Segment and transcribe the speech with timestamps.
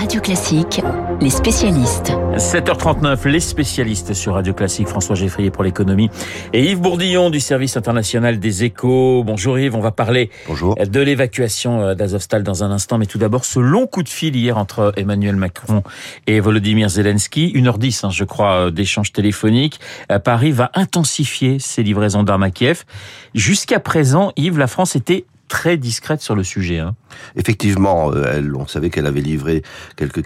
[0.00, 0.80] Radio Classique,
[1.20, 2.10] les spécialistes.
[2.38, 6.08] 7h39, les spécialistes sur Radio Classique, François Geffrier pour l'économie
[6.54, 9.22] et Yves Bourdillon du service international des échos.
[9.26, 10.74] Bonjour Yves, on va parler Bonjour.
[10.74, 14.34] de l'évacuation euh, d'Azovstal dans un instant, mais tout d'abord ce long coup de fil
[14.34, 15.82] hier entre Emmanuel Macron
[16.26, 19.80] et Volodymyr Zelensky, 1h10 hein, je crois euh, d'échanges téléphoniques.
[20.10, 22.84] Euh, Paris va intensifier ses livraisons d'armes à Kiev.
[23.34, 26.78] Jusqu'à présent, Yves, la France était très discrète sur le sujet.
[26.78, 26.94] Hein.
[27.36, 29.62] Effectivement, euh, elle, on savait qu'elle avait livré
[29.96, 30.22] quelques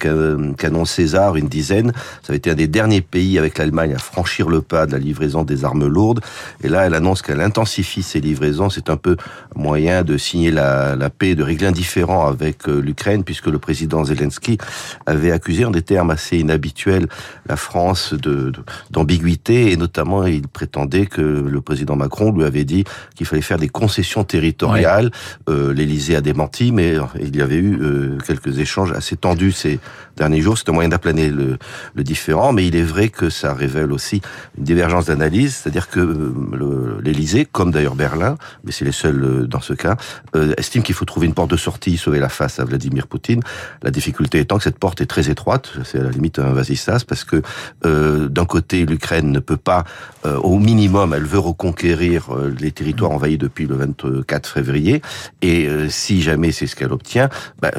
[0.56, 1.93] canons César, une dizaine.
[2.23, 4.98] Ça avait été un des derniers pays avec l'Allemagne à franchir le pas de la
[4.98, 6.20] livraison des armes lourdes.
[6.62, 8.70] Et là, elle annonce qu'elle intensifie ses livraisons.
[8.70, 9.16] C'est un peu
[9.55, 13.59] moyen de signer la, la paix, de régler un différend avec euh, l'Ukraine, puisque le
[13.59, 14.59] président Zelensky
[15.07, 17.07] avait accusé en des termes assez inhabituels
[17.48, 18.52] la France de
[18.91, 23.59] d'ambiguïté et notamment il prétendait que le président Macron lui avait dit qu'il fallait faire
[23.59, 25.10] des concessions territoriales.
[25.48, 29.80] Euh, L'Élysée a démenti, mais il y avait eu euh, quelques échanges assez tendus ces
[30.16, 30.59] derniers jours.
[30.59, 31.59] C'est un moyen d'aplaner le,
[31.95, 34.21] le, différent, mais il est vrai que ça révèle aussi
[34.59, 39.46] une divergence d'analyse, c'est-à-dire que euh, l'Élysée, comme d'ailleurs Berlin, mais c'est les seuls euh,
[39.46, 39.96] dans ce cas,
[40.37, 43.40] euh, estime qu'il faut trouver une porte de sortie, sauver la face à Vladimir Poutine.
[43.82, 47.04] La difficulté étant que cette porte est très étroite, c'est à la limite un vasistas,
[47.06, 47.43] parce que
[47.84, 49.84] euh, d'un côté l'Ukraine ne peut pas,
[50.27, 52.29] euh, au minimum, elle veut reconquérir
[52.60, 55.02] les territoires envahis depuis le 24 février,
[55.43, 57.29] et si jamais c'est ce qu'elle obtient,
[57.60, 57.70] bah,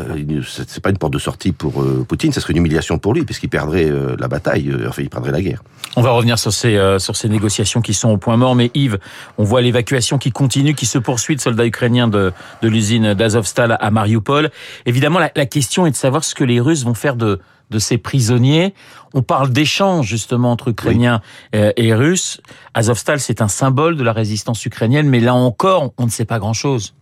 [0.68, 3.50] c'est pas une porte de sortie pour Poutine, ça serait une humiliation pour lui, puisqu'il
[3.50, 5.62] perdrait la bataille, enfin il perdrait la guerre.
[5.98, 8.70] On va revenir sur ces euh, sur ces négociations qui sont au point mort, mais
[8.74, 9.00] Yves,
[9.38, 13.78] on voit l'évacuation qui continue, qui se poursuit de soldats ukrainiens de de l'usine d'Azovstal
[13.80, 14.52] à Mariupol.
[14.86, 17.40] Évidemment, la, la question est de savoir ce que les Russes vont faire de
[17.72, 18.74] de ces prisonniers.
[19.14, 21.22] On parle d'échanges justement entre Ukrainiens
[21.54, 21.60] oui.
[21.78, 22.42] et Russes.
[22.74, 26.40] Azovstal, c'est un symbole de la résistance ukrainienne, mais là encore, on ne sait pas
[26.40, 26.94] grand-chose.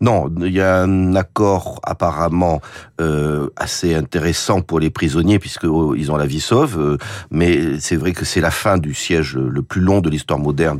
[0.00, 2.60] Non, il y a un accord apparemment
[3.00, 6.98] euh, assez intéressant pour les prisonniers puisque oh, ils ont la vie sauve, euh,
[7.30, 10.78] mais c'est vrai que c'est la fin du siège le plus long de l'histoire moderne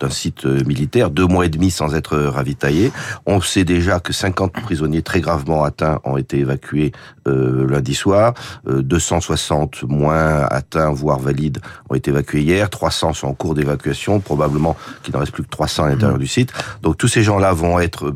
[0.00, 2.92] d'un site euh, militaire, deux mois et demi sans être ravitaillés.
[3.26, 6.92] On sait déjà que 50 prisonniers très gravement atteints ont été évacués
[7.26, 8.34] euh, lundi soir,
[8.66, 11.58] 260 moins atteints voire valides
[11.90, 15.48] ont été évacués hier, 300 sont en cours d'évacuation, probablement qu'il n'en reste plus que
[15.48, 16.20] 300 à l'intérieur mmh.
[16.20, 16.52] du site.
[16.82, 18.10] Donc tous ces gens-là vont être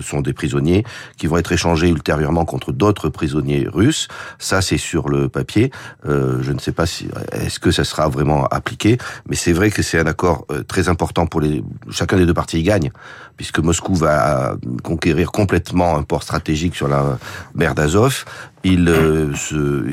[0.00, 0.84] sont des prisonniers
[1.16, 4.08] qui vont être échangés ultérieurement contre d'autres prisonniers russes.
[4.38, 5.70] Ça, c'est sur le papier.
[6.06, 8.98] Euh, je ne sais pas si est-ce que ça sera vraiment appliqué,
[9.28, 11.62] mais c'est vrai que c'est un accord euh, très important pour les.
[11.90, 12.90] Chacun des deux parties y gagne,
[13.36, 17.18] puisque Moscou va conquérir complètement un port stratégique sur la
[17.54, 18.24] mer d'Azov
[18.64, 19.32] il euh,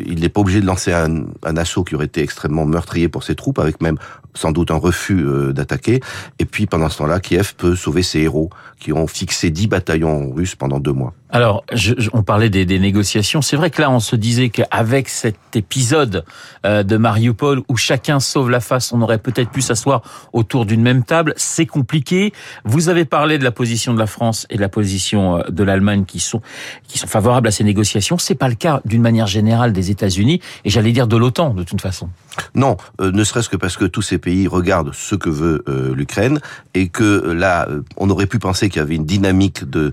[0.05, 3.35] il n'est pas obligé de lancer un, assaut qui aurait été extrêmement meurtrier pour ses
[3.35, 3.97] troupes, avec même
[4.34, 6.00] sans doute un refus euh, d'attaquer.
[6.40, 8.50] Et puis pendant ce temps-là, Kiev peut sauver ses héros
[8.80, 11.14] qui ont fixé 10 bataillons russes pendant deux mois.
[11.30, 13.42] Alors, je, je, on parlait des, des négociations.
[13.42, 16.25] C'est vrai que là, on se disait qu'avec cet épisode
[16.66, 20.02] euh, de Mariupol où chacun sauve la face, on aurait peut-être pu s'asseoir
[20.34, 21.34] autour d'une même table.
[21.38, 22.34] C'est compliqué.
[22.66, 25.63] Vous avez parlé de la position de la France et de la position euh, de
[25.63, 26.42] l'Allemagne qui sont
[26.88, 28.18] qui sont favorables à ces négociations.
[28.18, 31.63] C'est pas le cas d'une manière générale des États-Unis et j'allais dire de l'OTAN de
[31.63, 32.09] toute façon.
[32.56, 35.93] Non, euh, ne serait-ce que parce que tous ces pays regardent ce que veut euh,
[35.93, 36.39] l'Ukraine
[36.73, 37.67] et que euh, là,
[37.97, 39.91] on aurait pu penser qu'il y avait une dynamique de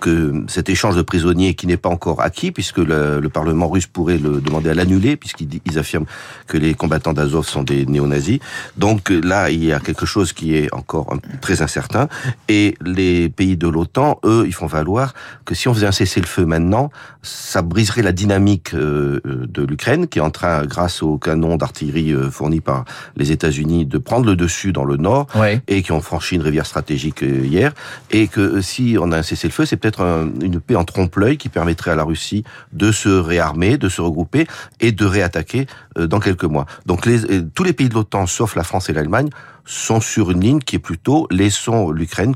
[0.00, 3.86] que cet échange de prisonniers qui n'est pas encore acquis puisque le, le, Parlement russe
[3.86, 6.06] pourrait le demander à l'annuler puisqu'ils affirment
[6.46, 8.38] que les combattants d'Azov sont des néo-nazis.
[8.76, 12.08] Donc là, il y a quelque chose qui est encore très incertain
[12.48, 15.12] et les pays de l'OTAN, eux, ils font valoir
[15.44, 16.90] que si on faisait un cessez-le-feu maintenant,
[17.22, 22.60] ça briserait la dynamique de l'Ukraine qui est en train, grâce au canon d'artillerie fourni
[22.60, 22.84] par
[23.16, 25.60] les États-Unis de prendre le dessus dans le nord ouais.
[25.68, 27.72] et qui ont franchi une rivière stratégique hier
[28.10, 31.48] et que si on a un cessez-le-feu, c'est peut-être un, une paix en trompe-l'œil qui
[31.48, 34.46] permettrait à la Russie de se réarmer, de se regrouper
[34.80, 35.66] et de réattaquer
[35.96, 36.66] dans quelques mois.
[36.86, 39.30] Donc les, tous les pays de l'OTAN, sauf la France et l'Allemagne,
[39.66, 42.34] sont sur une ligne qui est plutôt laissons l'Ukraine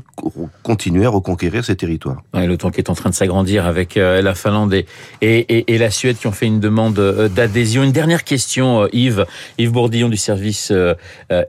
[0.63, 2.21] continuer à reconquérir ses territoires.
[2.33, 4.85] Ouais, L'OTAN qui est en train de s'agrandir avec euh, la Finlande et,
[5.21, 7.83] et, et, la Suède qui ont fait une demande euh, d'adhésion.
[7.83, 9.25] Une dernière question, euh, Yves,
[9.57, 10.73] Yves Bourdillon du service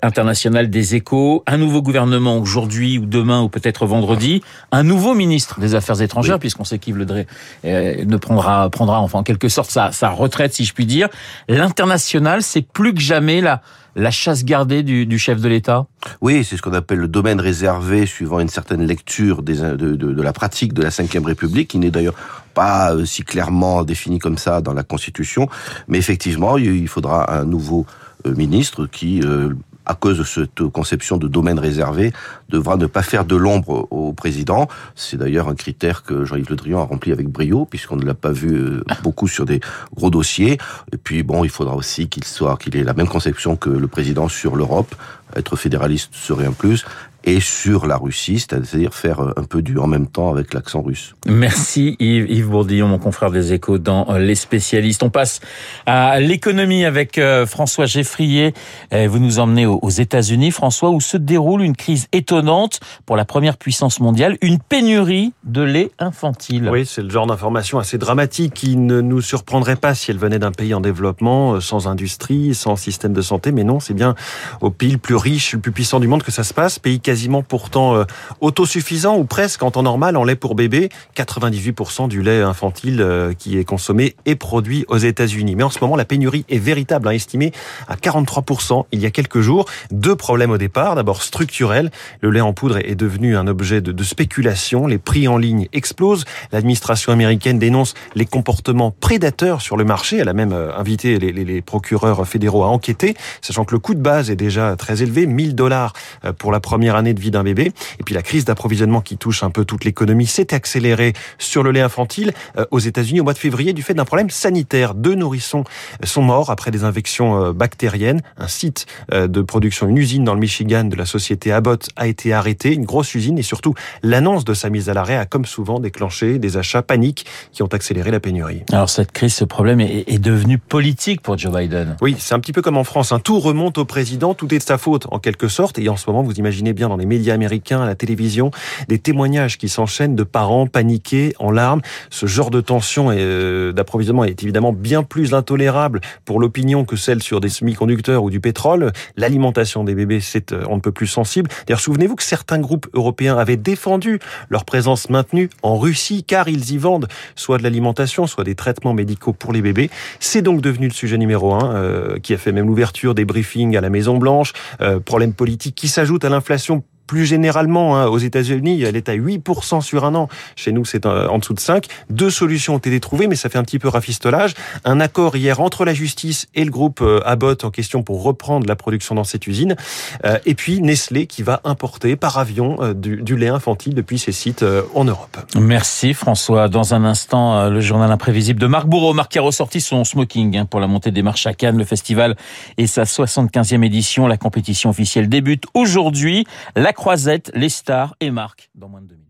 [0.03, 1.43] international des échos.
[1.47, 4.43] Un nouveau gouvernement aujourd'hui ou demain ou peut-être vendredi.
[4.71, 6.41] Un nouveau ministre des Affaires étrangères, oui.
[6.41, 7.27] puisqu'on sait qu'Yves Le Drey
[7.65, 11.09] ne prendra, prendra enfin en quelque sorte sa, sa retraite, si je puis dire.
[11.49, 12.02] L'international,
[12.41, 15.87] c'est plus que jamais la chasse gardée du, chef de l'État
[16.21, 20.33] Oui, c'est ce qu'on appelle le domaine réservé, suivant une certaine lecture de, de, la
[20.33, 22.15] pratique de la Ve République, qui n'est d'ailleurs
[22.55, 25.49] pas euh, si clairement définie comme ça dans la Constitution.
[25.89, 27.87] Mais effectivement, il faudra un nouveau
[28.27, 29.55] euh, ministre qui euh,
[29.87, 32.13] à cause de cette conception de domaine réservé,
[32.49, 34.69] devra ne pas faire de l'ombre au président.
[34.95, 38.15] C'est d'ailleurs un critère que Jean-Yves Le Drian a rempli avec brio, puisqu'on ne l'a
[38.15, 39.61] pas vu euh, beaucoup sur des
[39.95, 40.59] gros dossiers.
[40.93, 43.89] Et puis, bon, il faudra aussi qu'il soit, qu'il ait la même conception que le
[43.89, 44.95] président sur l'Europe.
[45.35, 46.85] Être fédéraliste serait un plus
[47.25, 50.83] et sur la Russie, c'est-à-dire faire euh, un peu du en même temps avec l'accent
[50.83, 51.15] russe.
[51.27, 55.03] Merci Yves, Yves Bourdillon, mon confrère des échos dans euh, Les spécialistes.
[55.03, 55.41] On passe
[55.87, 58.55] à l'économie avec euh, François Geffrier.
[58.93, 63.57] Vous nous emmenez aux États-Unis, François, où se déroule une crise étonnante pour la première
[63.57, 66.69] puissance mondiale, une pénurie de lait infantile.
[66.71, 70.39] Oui, c'est le genre d'information assez dramatique qui ne nous surprendrait pas si elle venait
[70.39, 74.15] d'un pays en développement, sans industrie, sans système de santé, mais non, c'est bien
[74.61, 77.01] au pays le plus riche, le plus puissant du monde que ça se passe, pays
[77.13, 78.05] quasiment pourtant euh,
[78.41, 80.89] autosuffisant ou presque en temps normal en lait pour bébé.
[81.15, 85.55] 98% du lait infantile euh, qui est consommé est produit aux États-Unis.
[85.55, 87.53] Mais en ce moment, la pénurie est véritable, hein, estimée
[87.87, 89.67] à 43% il y a quelques jours.
[89.91, 90.95] Deux problèmes au départ.
[90.95, 91.91] D'abord structurel.
[92.23, 94.87] Le lait en poudre est devenu un objet de, spéculation.
[94.87, 96.25] Les prix en ligne explosent.
[96.51, 100.17] L'administration américaine dénonce les comportements prédateurs sur le marché.
[100.17, 103.95] Elle a même euh, invité les, les procureurs fédéraux à enquêter, sachant que le coût
[103.95, 105.93] de base est déjà très élevé, 1000 dollars
[106.39, 107.73] pour la première année année de vie d'un bébé.
[108.01, 111.71] Et puis la crise d'approvisionnement qui touche un peu toute l'économie s'est accélérée sur le
[111.71, 114.95] lait infantile euh, aux États-Unis au mois de février du fait d'un problème sanitaire.
[114.95, 115.65] Deux nourrissons
[116.05, 118.23] sont morts après des infections euh, bactériennes.
[118.39, 122.07] Un site euh, de production, une usine dans le Michigan de la société Abbott a
[122.07, 125.45] été arrêté, une grosse usine et surtout l'annonce de sa mise à l'arrêt a comme
[125.45, 128.63] souvent déclenché des achats paniques qui ont accéléré la pénurie.
[128.73, 131.97] Alors cette crise, ce problème est, est devenu politique pour Joe Biden.
[132.01, 133.13] Oui, c'est un petit peu comme en France.
[133.13, 133.19] Hein.
[133.19, 135.79] Tout remonte au président, tout est de sa faute en quelque sorte.
[135.79, 138.51] Et en ce moment, vous imaginez bien dans les médias américains, à la télévision,
[138.89, 141.81] des témoignages qui s'enchaînent de parents paniqués, en larmes.
[142.11, 147.23] Ce genre de tension euh, d'approvisionnement est évidemment bien plus intolérable pour l'opinion que celle
[147.23, 148.93] sur des semi-conducteurs ou du pétrole.
[149.17, 151.49] L'alimentation des bébés, c'est euh, on ne peut plus sensible.
[151.67, 154.19] D'ailleurs, souvenez-vous que certains groupes européens avaient défendu
[154.51, 158.93] leur présence maintenue en Russie, car ils y vendent soit de l'alimentation, soit des traitements
[158.93, 159.91] médicaux pour les bébés.
[160.21, 163.77] C'est donc devenu le sujet numéro un, euh, qui a fait même l'ouverture des briefings
[163.77, 164.53] à la Maison Blanche.
[164.81, 169.15] Euh, problème politique qui s'ajoute à l'inflation plus généralement, hein, aux États-Unis, elle est à
[169.15, 170.29] 8% sur un an.
[170.57, 171.87] Chez nous, c'est euh, en dessous de 5.
[172.11, 174.55] Deux solutions ont été trouvées, mais ça fait un petit peu rafistolage.
[174.85, 178.67] Un accord hier entre la justice et le groupe euh, Abbott en question pour reprendre
[178.67, 179.77] la production dans cette usine.
[180.25, 184.65] Euh, et puis Nestlé qui va importer par avion du, lait infantile depuis ses sites
[184.95, 185.39] en Europe.
[185.57, 186.69] Merci François.
[186.69, 189.15] Dans un instant, le journal imprévisible de Marc Bourreau.
[189.15, 191.79] Marc qui a ressorti son smoking hein, pour la montée des marches à Cannes.
[191.79, 192.37] Le festival
[192.77, 194.27] et sa 75e édition.
[194.27, 196.47] La compétition officielle débute aujourd'hui.
[196.77, 199.22] La Croisette, les stars et Marc dans moins de deux minutes.